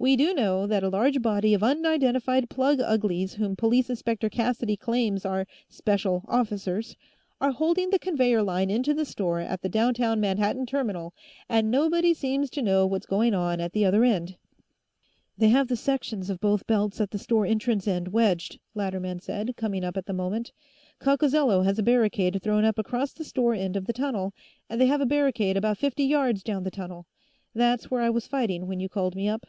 We 0.00 0.14
do 0.14 0.32
know 0.32 0.64
that 0.68 0.84
a 0.84 0.88
large 0.90 1.20
body 1.22 1.54
of 1.54 1.62
unidentified 1.64 2.48
plug 2.48 2.78
uglies 2.80 3.34
whom 3.34 3.56
Police 3.56 3.90
Inspector 3.90 4.28
Cassidy 4.30 4.76
claims 4.76 5.24
are 5.26 5.44
'special 5.68 6.24
officers' 6.28 6.94
are 7.40 7.50
holding 7.50 7.90
the 7.90 7.98
conveyor 7.98 8.44
line 8.44 8.70
into 8.70 8.94
the 8.94 9.04
store 9.04 9.40
at 9.40 9.62
the 9.62 9.68
downtown 9.68 10.20
Manhattan 10.20 10.66
terminal, 10.66 11.14
and 11.48 11.68
nobody 11.68 12.14
seems 12.14 12.48
to 12.50 12.62
know 12.62 12.86
what's 12.86 13.06
going 13.06 13.34
on 13.34 13.60
at 13.60 13.72
the 13.72 13.84
other 13.84 14.04
end" 14.04 14.36
"They 15.38 15.48
have 15.48 15.66
the 15.66 15.74
sections 15.74 16.30
of 16.30 16.38
both 16.38 16.68
belts 16.68 17.00
at 17.00 17.10
the 17.10 17.18
store 17.18 17.44
entrance 17.44 17.88
end 17.88 18.06
wedged," 18.12 18.60
Latterman 18.76 19.18
said, 19.18 19.56
coming 19.56 19.82
up 19.82 19.96
at 19.96 20.06
the 20.06 20.12
moment. 20.12 20.52
"Coccozello 21.00 21.62
has 21.64 21.76
a 21.76 21.82
barricade 21.82 22.38
thrown 22.40 22.64
up 22.64 22.78
across 22.78 23.12
the 23.12 23.24
store 23.24 23.52
end 23.54 23.74
of 23.76 23.86
the 23.86 23.92
tunnel, 23.92 24.32
and 24.70 24.80
they 24.80 24.86
have 24.86 25.00
a 25.00 25.06
barricade 25.06 25.56
about 25.56 25.76
fifty 25.76 26.04
yards 26.04 26.44
down 26.44 26.62
the 26.62 26.70
tunnel. 26.70 27.08
That's 27.52 27.90
where 27.90 28.02
I 28.02 28.10
was 28.10 28.28
fighting 28.28 28.68
when 28.68 28.78
you 28.78 28.88
called 28.88 29.16
me 29.16 29.26
up." 29.26 29.44